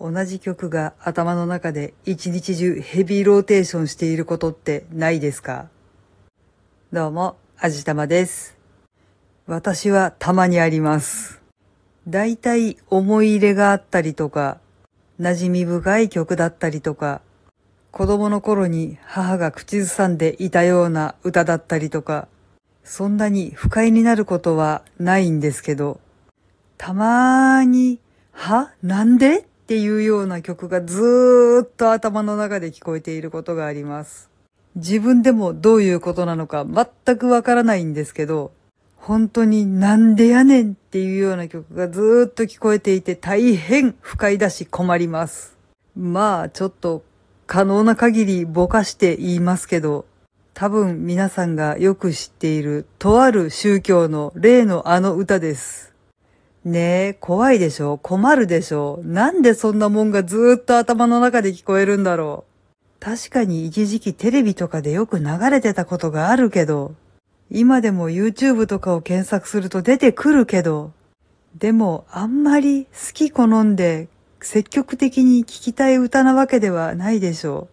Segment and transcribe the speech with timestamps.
[0.00, 5.68] 同じ曲が頭の中で一日中ヘビーローテーションしていることってないですか？
[6.92, 8.56] どうも、あじたまです。
[9.46, 11.40] 私はたまにあります。
[12.08, 14.58] だいたい思い入れがあったりとか、
[15.20, 17.20] 馴染み深い曲だったりとか、
[17.92, 22.26] 子供の頃に母が口ずさんでいたような歌だったりとか、
[22.82, 26.00] そんなに不快になることはないんですけど、
[26.76, 28.00] たまーに、
[28.32, 28.72] は？
[28.82, 29.46] なんで？
[29.62, 34.28] っていうような曲がずーっと頭の中で聞こえていることがあります。
[34.74, 38.52] 自分でもどういうことなのか全くわからないんですけど、
[38.96, 45.56] 本当になんでやねんっていうような曲がずーっと聞こえていて大変不快だし困ります。
[45.96, 47.04] まあちょっと
[47.46, 50.06] 可能な限りぼかして言いますけど、
[50.54, 55.91] 多分皆さんがよく知っているとある宗教の例のあの歌です。
[56.64, 57.98] ねえ、怖いでしょ？
[57.98, 59.00] 困るでしょ？
[59.02, 62.44] なんでそんなもんがずーっと頭の中で聞こえるんだろ
[63.00, 63.04] う？
[63.04, 66.94] 確かに一時期テレビとかでよく流れてたことがあるけど、
[67.50, 70.92] 今でも YouTube とかを検索すると出てくるけど、
[71.58, 74.06] でもあんまり好き好んで
[74.40, 77.66] 積極的に聴きたい歌なわけではないでしょ？
[77.66, 77.68] う。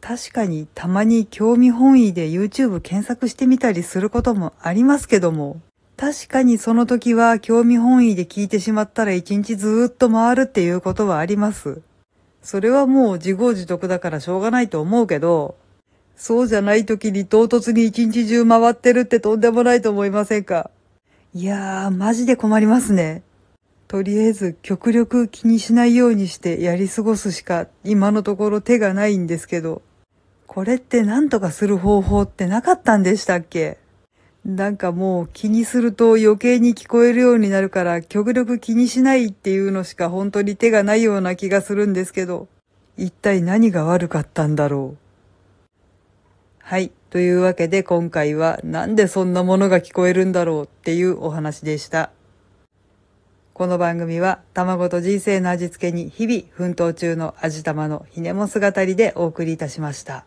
[0.00, 5.60] 確かにたまに興味本位で YouTube 検索してみたりすることもありますけども、
[5.96, 11.80] 確かにその時は興味本位で聞いてしまったら一日ずーっと回るっていうことはあります。
[12.42, 15.56] それはもう自業自得だからしょうがないと思うけど、
[16.16, 20.70] そうじゃない時に唐突に一日中回ってるってとんでもないと思いませんか？
[21.32, 23.22] いやー、マジで困りますね。
[23.88, 29.82] とりあえず極力気にしないようにしてやり過ごすしか今のところ手がないんですけど、
[30.46, 33.78] これって何とかする方法ってなかったんでしたっけ？
[34.44, 42.48] なんかもう気にすると余計に聞こえるようになるから極力気にしないっていうのしか本当に手がないような気がするんですけど、
[42.98, 45.74] 一体何が悪かったんだろう？
[46.58, 46.92] はい。
[47.08, 52.10] というわけで今回はなんでそんなものが聞こえるんだろうっていうお話でした。
[53.54, 60.26] この番組は卵と人生の味付けに日々奮闘中の味玉のひねも姿りでお送りいたしました。